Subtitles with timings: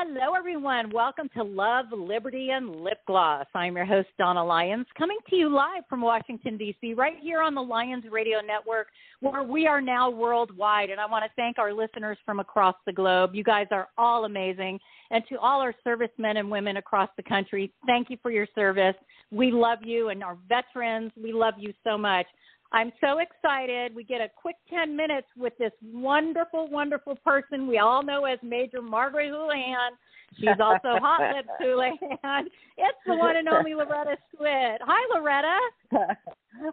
[0.00, 0.92] Hello, everyone.
[0.92, 3.46] Welcome to Love, Liberty, and Lip Gloss.
[3.52, 7.52] I'm your host, Donna Lyons, coming to you live from Washington, D.C., right here on
[7.52, 8.86] the Lions Radio Network,
[9.18, 10.90] where we are now worldwide.
[10.90, 13.34] And I want to thank our listeners from across the globe.
[13.34, 14.78] You guys are all amazing.
[15.10, 18.94] And to all our servicemen and women across the country, thank you for your service.
[19.32, 21.10] We love you and our veterans.
[21.20, 22.26] We love you so much.
[22.72, 23.94] I'm so excited.
[23.94, 28.38] We get a quick 10 minutes with this wonderful, wonderful person we all know as
[28.42, 29.92] Major Margaret Houlihan.
[30.36, 32.48] She's also Hot Lips Houlihan.
[32.76, 34.76] It's the one and only Loretta Swit.
[34.82, 35.58] Hi, Loretta.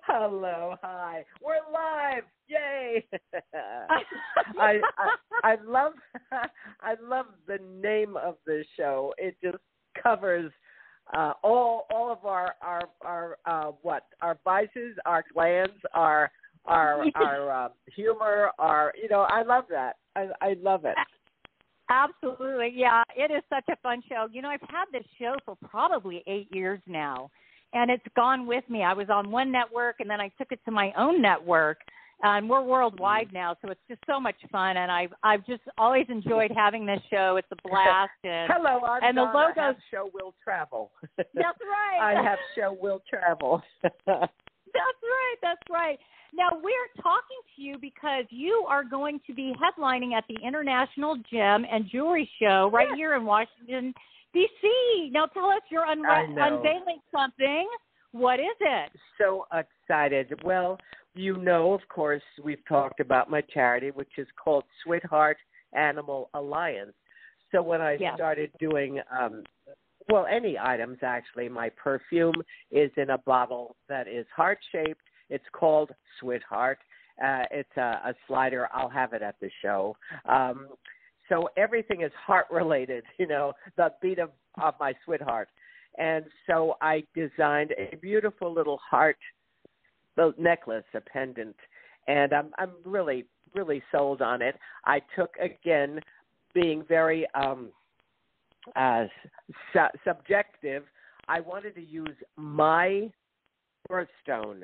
[0.05, 1.23] Hello, hi.
[1.41, 2.23] We're live.
[2.47, 3.05] Yay.
[4.59, 5.09] I, I
[5.43, 5.93] I love
[6.81, 9.13] I love the name of the show.
[9.17, 9.57] It just
[10.01, 10.51] covers
[11.13, 16.31] uh, all all of our our our uh, what our vices, our glands, our
[16.65, 19.97] our our uh, humor, our you know I love that.
[20.15, 20.95] I I love it.
[21.89, 23.03] Absolutely, yeah.
[23.15, 24.27] It is such a fun show.
[24.31, 27.29] You know, I've had this show for probably eight years now,
[27.73, 28.83] and it's gone with me.
[28.83, 31.77] I was on one network, and then I took it to my own network
[32.23, 33.37] Uh, and we're worldwide mm-hmm.
[33.37, 34.77] now, so it's just so much fun.
[34.77, 37.37] And I've I've just always enjoyed having this show.
[37.37, 38.11] It's a blast.
[38.23, 39.31] And hello, I'm and Donna.
[39.31, 40.91] the logo have show will travel.
[41.17, 41.99] That's right.
[42.01, 43.61] I have show will travel.
[43.83, 45.37] that's right.
[45.41, 45.99] That's right.
[46.33, 51.15] Now we're talking to you because you are going to be headlining at the International
[51.31, 52.97] Gem and Jewelry Show right yes.
[52.97, 53.93] here in Washington
[54.33, 55.11] D.C.
[55.13, 57.67] Now tell us you're unra- unveiling something.
[58.11, 58.91] What is it?
[59.17, 60.41] So excited.
[60.43, 60.77] Well,
[61.15, 65.35] you know, of course, we've talked about my charity, which is called SwitHeart
[65.73, 66.93] Animal Alliance.
[67.51, 68.15] So when I yeah.
[68.15, 69.43] started doing, um,
[70.09, 72.35] well, any items actually, my perfume
[72.71, 75.01] is in a bottle that is heart shaped.
[75.29, 76.79] It's called Sweetheart.
[77.23, 78.67] Uh, it's a, a slider.
[78.73, 79.95] I'll have it at the show.
[80.27, 80.67] Um,
[81.29, 84.31] so everything is heart related, you know, the beat of,
[84.61, 85.49] of my sweetheart.
[85.97, 89.17] And so I designed a beautiful little heart
[90.15, 91.55] the necklace, a pendant,
[92.07, 94.55] and I'm I'm really really sold on it.
[94.85, 95.99] I took again,
[96.53, 97.69] being very um,
[98.75, 99.05] uh,
[99.73, 100.83] su- subjective.
[101.27, 103.11] I wanted to use my
[103.89, 104.63] birthstone,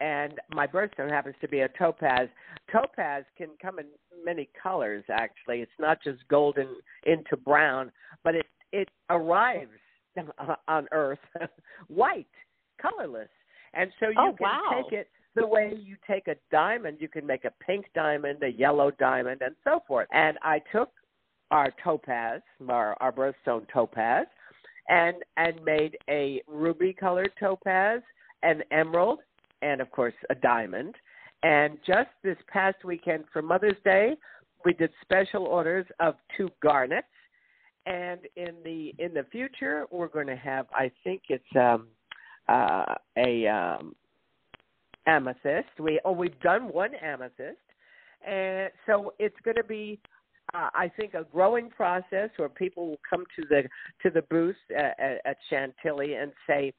[0.00, 2.28] and my birthstone happens to be a topaz.
[2.72, 3.86] Topaz can come in
[4.24, 5.04] many colors.
[5.10, 6.68] Actually, it's not just golden
[7.04, 7.92] into brown,
[8.24, 9.70] but it it arrives
[10.68, 11.18] on Earth
[11.88, 12.26] white,
[12.80, 13.28] colorless
[13.74, 14.82] and so you oh, can wow.
[14.82, 18.48] take it the way you take a diamond, you can make a pink diamond, a
[18.48, 20.08] yellow diamond, and so forth.
[20.12, 20.90] And I took
[21.50, 24.26] our topaz, our, our birthstone topaz,
[24.88, 28.02] and and made a ruby colored topaz,
[28.42, 29.20] an emerald,
[29.62, 30.94] and of course a diamond.
[31.42, 34.16] And just this past weekend for Mother's Day,
[34.64, 37.06] we did special orders of two garnets.
[37.86, 41.86] And in the in the future, we're going to have, I think it's um,
[42.50, 43.94] uh, a um,
[45.06, 45.68] amethyst.
[45.78, 47.58] We oh we've done one amethyst,
[48.26, 49.98] and so it's going to be.
[50.52, 53.62] Uh, I think a growing process where people will come to the
[54.02, 56.72] to the booth at, at, Chantilly and say,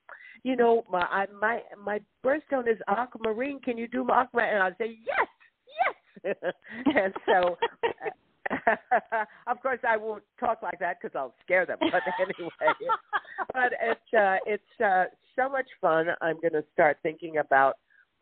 [0.44, 3.62] you know, my I, my my birthstone is aquamarine.
[3.62, 4.56] Can you do aquamarine?
[4.56, 6.36] And I'll say yes, yes.
[6.96, 7.58] and so
[9.48, 11.78] of course, I won't talk like that because I'll scare them.
[11.80, 12.74] But anyway,
[13.54, 16.08] but it's uh, it's uh, so much fun.
[16.22, 17.76] I'm going to start thinking about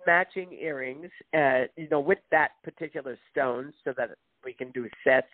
[0.07, 4.11] matching earrings, uh, you know, with that particular stone, so that
[4.43, 5.27] we can do sets.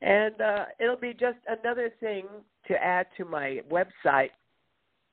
[0.00, 2.26] And uh, it'll be just another thing
[2.66, 4.30] to add to my website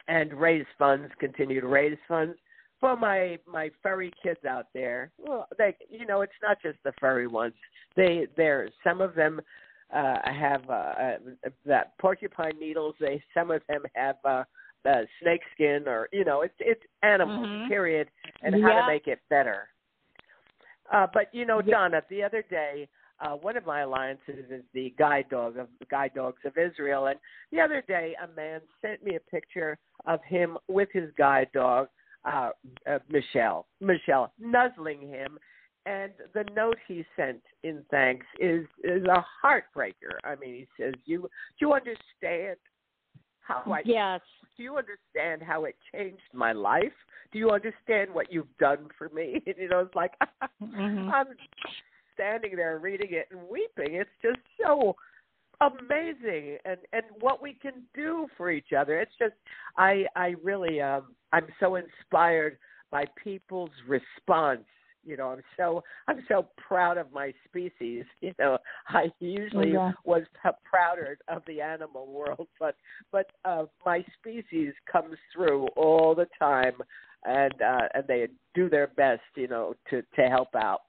[0.07, 2.35] and raise funds, continue to raise funds
[2.79, 5.11] for my my furry kids out there.
[5.17, 7.53] Well, they you know it's not just the furry ones.
[7.95, 9.41] They they're some of them
[9.93, 11.17] uh, have uh, uh,
[11.65, 12.95] that porcupine needles.
[12.99, 14.43] They some of them have uh,
[14.85, 17.67] uh, snake skin or you know it's it's animals mm-hmm.
[17.67, 18.07] period
[18.43, 18.67] and yeah.
[18.67, 19.67] how to make it better.
[20.91, 22.87] Uh, but you know, Donna, the other day.
[23.21, 27.19] Uh, one of my alliances is the guide dog of guide dogs of Israel, and
[27.51, 29.77] the other day a man sent me a picture
[30.07, 31.89] of him with his guide dog,
[32.25, 32.49] uh,
[32.89, 35.37] uh, Michelle, Michelle nuzzling him,
[35.85, 40.17] and the note he sent in thanks is is a heartbreaker.
[40.23, 41.21] I mean, he says, "You
[41.59, 42.57] do you understand
[43.49, 44.21] how I yes.
[44.57, 46.93] Do you understand how it changed my life?
[47.31, 49.41] Do you understand what you've done for me?
[49.47, 50.13] And, you know, it's like
[50.61, 51.09] mm-hmm.
[51.09, 51.27] I'm
[52.13, 53.95] standing there reading it and weeping.
[53.95, 54.95] It's just so
[55.61, 59.33] amazing and and what we can do for each other it's just
[59.77, 62.57] i i really um i'm so inspired
[62.91, 64.63] by people's response
[65.05, 68.57] you know i'm so i'm so proud of my species you know
[68.87, 69.91] i usually yeah.
[70.05, 72.75] was p- prouder of the animal world but
[73.11, 76.73] but uh my species comes through all the time
[77.25, 80.81] and uh and they do their best you know to to help out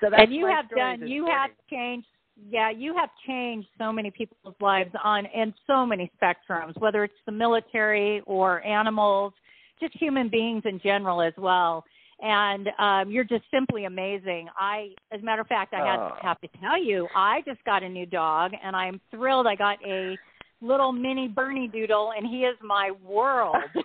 [0.00, 1.38] so that's and you have done you morning.
[1.38, 2.06] have changed
[2.50, 7.14] yeah you have changed so many people's lives on in so many spectrums whether it's
[7.26, 9.32] the military or animals
[9.80, 11.84] just human beings in general as well.
[12.20, 14.48] And um you're just simply amazing.
[14.58, 16.16] I as a matter of fact i had Oh.
[16.22, 19.78] have to tell you i just got a new dog and i'm thrilled i got
[19.86, 20.16] a
[20.62, 23.56] little mini bernedoodle and he is my world.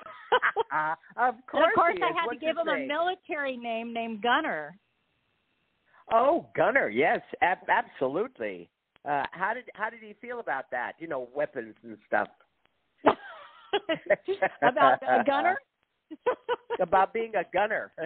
[1.18, 4.22] Of and course, of course i had What's to give him a military name named
[4.22, 4.78] gunner
[6.12, 8.70] Oh, Gunner, yes, ab- absolutely.
[9.04, 10.94] Uh, how did how did he feel about that?
[11.00, 12.28] You know, weapons and stuff.
[14.62, 15.58] about a gunner
[16.80, 17.92] about being a gunner.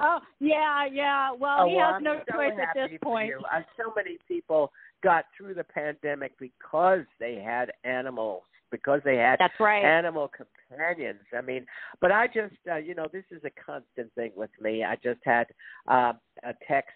[0.00, 1.32] Oh yeah, yeah.
[1.32, 3.32] Well, oh, he well, has I'm no so choice at this point.
[3.52, 4.70] Uh, so many people
[5.02, 9.84] got through the pandemic because they had animals, because they had That's right.
[9.84, 11.20] animal companions.
[11.36, 11.66] I mean,
[12.00, 14.84] but I just, uh, you know, this is a constant thing with me.
[14.84, 15.48] I just had
[15.88, 16.12] uh,
[16.44, 16.92] a text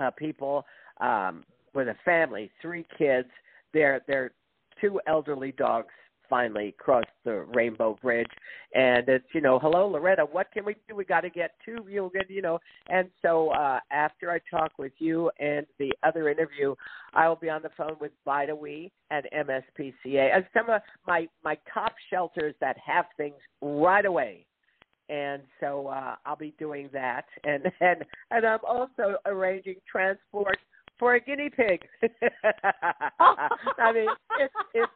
[0.00, 0.64] uh, people
[1.00, 3.28] um, with a family, three kids.
[3.74, 4.32] Their their
[4.80, 5.88] two elderly dogs
[6.28, 8.30] finally crossed the Rainbow Bridge,
[8.74, 10.94] and it's you know, hello Loretta, what can we do?
[10.94, 11.86] We got to get two.
[11.88, 12.58] You'll get you know,
[12.88, 16.74] and so uh, after I talk with you and the other interview,
[17.14, 21.28] I will be on the phone with Vita We and MSPCA and some of my
[21.44, 24.46] my top shelters that have things right away
[25.08, 30.58] and so uh, I'll be doing that, and and and I'm also arranging transport
[30.98, 31.80] for a guinea pig.
[33.78, 34.08] I mean,
[34.40, 34.92] it's it's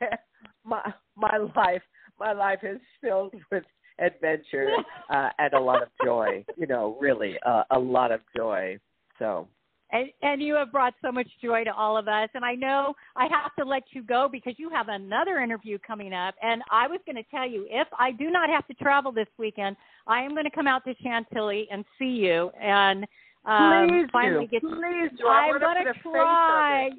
[0.64, 1.82] my my life
[2.18, 3.64] my life is filled with
[3.98, 4.70] adventure
[5.10, 6.44] uh, and a lot of joy.
[6.56, 8.78] You know, really uh, a lot of joy.
[9.18, 9.48] So.
[9.92, 12.28] And, and you have brought so much joy to all of us.
[12.34, 16.12] And I know I have to let you go because you have another interview coming
[16.12, 16.34] up.
[16.42, 19.28] And I was going to tell you if I do not have to travel this
[19.38, 19.76] weekend,
[20.08, 23.06] I am going to come out to Chantilly and see you and
[23.44, 24.50] um, Please finally do.
[24.50, 24.62] get.
[24.62, 25.28] Please do.
[25.28, 26.90] I I'm wanna going put a to try.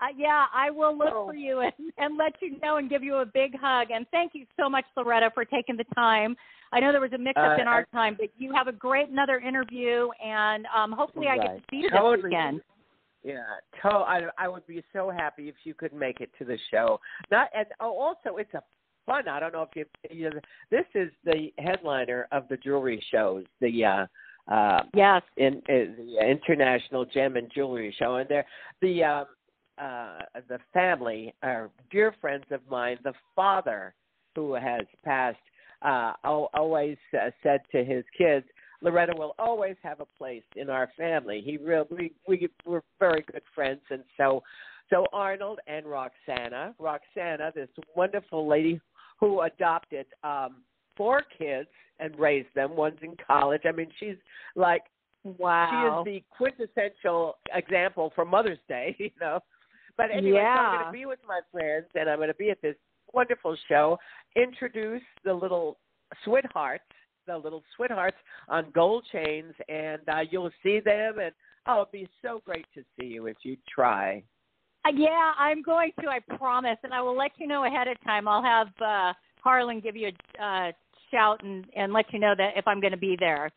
[0.00, 1.26] Uh, yeah, I will look Oh.
[1.26, 3.88] for you and, and let you know and give you a big hug.
[3.90, 6.36] And thank you so much, Loretta, for taking the time.
[6.74, 8.72] I know there was a mix up Uh, in our time, but you have a
[8.72, 12.16] great another interview, and um, hopefully I get to see you Totally.
[12.16, 12.60] this weekend.
[13.22, 13.44] Yeah,
[13.82, 17.00] to, I I would be so happy if you could make it to the show.
[17.30, 18.62] Not and oh, also it's a
[19.06, 19.28] fun.
[19.28, 20.40] I don't know if you, you know,
[20.70, 23.44] this is the headliner of the jewelry shows.
[23.60, 24.06] The uh,
[24.52, 25.22] uh, Yes.
[25.36, 28.46] in, in the International Gem and Jewelry Show, and there
[28.82, 29.26] the um,
[29.78, 30.18] uh,
[30.48, 32.98] the family are dear friends of mine.
[33.04, 33.94] The father,
[34.36, 35.38] who has passed,
[35.82, 38.46] uh, al- always uh, said to his kids,
[38.82, 43.24] "Loretta will always have a place in our family." He really we we were very
[43.30, 44.42] good friends, and so
[44.90, 48.80] so Arnold and Roxana, Roxana, this wonderful lady
[49.18, 50.56] who adopted um,
[50.96, 51.68] four kids
[52.00, 52.76] and raised them.
[52.76, 53.62] One's in college.
[53.64, 54.16] I mean, she's
[54.56, 54.82] like
[55.24, 56.02] Wow.
[56.04, 59.40] she is the quintessential example for Mother's Day, you know.
[59.96, 62.50] But anyway, so I'm going to be with my friends, and I'm going to be
[62.50, 62.76] at this
[63.14, 63.98] wonderful show.
[64.36, 65.78] Introduce the little
[66.24, 66.84] sweethearts,
[67.26, 68.16] the little sweethearts
[68.48, 71.18] on gold chains, and uh, you'll see them.
[71.18, 71.32] And
[71.66, 74.22] oh, it'll be so great to see you if you try.
[74.86, 76.08] Uh, yeah, I'm going to.
[76.08, 78.28] I promise, and I will let you know ahead of time.
[78.28, 80.72] I'll have uh, Harlan give you a uh,
[81.10, 83.50] shout and and let you know that if I'm going to be there.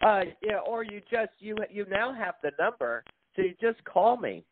[0.00, 4.16] Uh, yeah, or you just you you now have the number, so you just call
[4.16, 4.44] me.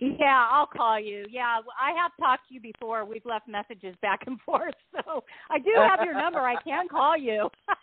[0.00, 1.26] Yeah, I'll call you.
[1.28, 3.04] Yeah, I have talked to you before.
[3.04, 6.40] We've left messages back and forth, so I do have your number.
[6.40, 7.48] I can call you.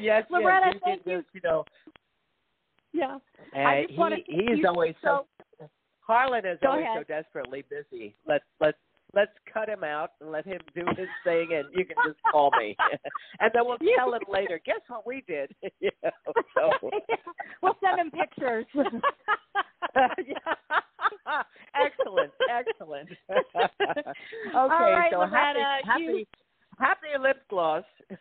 [0.00, 1.16] Yes, Loretta, yes, you thank you.
[1.16, 1.64] just, you know.
[2.92, 3.18] Yeah.
[3.52, 5.26] And I just he wanna he thank is you always so
[6.00, 6.98] Harlan is always ahead.
[6.98, 8.14] so desperately busy.
[8.26, 8.78] Let's let's
[9.14, 12.50] let's cut him out and let him do his thing, and you can just call
[12.58, 12.76] me,
[13.40, 14.60] and then we'll tell him later.
[14.64, 15.50] Guess what we did?
[15.80, 16.10] you know,
[16.54, 16.90] so.
[17.62, 18.66] we'll send him pictures.
[19.94, 20.78] Yeah.
[21.84, 23.08] Excellent, excellent.
[23.30, 24.14] okay,
[24.54, 26.26] right, so Loretta, happy, you-
[26.78, 27.84] happy, happy lip gloss.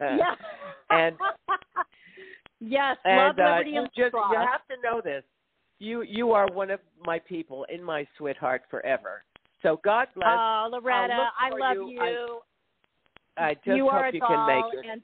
[0.00, 0.34] yeah.
[0.90, 1.16] and
[2.60, 5.24] yes, and love uh, liberty you and just you have to know this.
[5.78, 9.24] You you are one of my people in my sweetheart forever.
[9.62, 10.28] So God bless.
[10.30, 11.88] Oh, Loretta, I love you.
[11.90, 12.40] you.
[13.36, 14.90] I, I just you hope you can make it.
[14.90, 15.02] and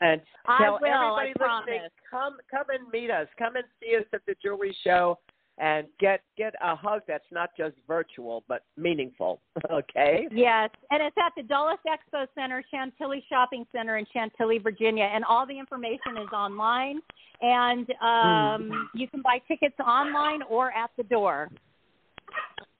[0.00, 3.26] And I tell everybody listening, come come and meet us.
[3.38, 5.18] Come and see us at the jewelry show
[5.58, 9.40] and get get a hug that's not just virtual but meaningful.
[9.70, 10.28] Okay?
[10.32, 15.24] Yes, and it's at the Dulles Expo Center, Chantilly Shopping Center in Chantilly, Virginia, and
[15.24, 17.00] all the information is online.
[17.40, 18.84] And um, Mm.
[18.94, 21.50] you can buy tickets online or at the door.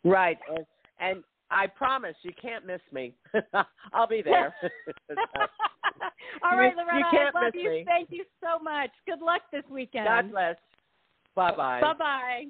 [0.05, 0.39] Right.
[0.49, 0.67] And,
[1.01, 3.15] and I promise you can't miss me.
[3.93, 4.55] I'll be there.
[6.43, 7.71] all right, You- you can't I love miss you.
[7.71, 7.85] me.
[7.87, 8.91] Thank you so much.
[9.07, 10.07] Good luck this weekend.
[10.07, 10.57] God bless.
[11.35, 11.81] Bye bye.
[11.81, 12.45] Bye bye.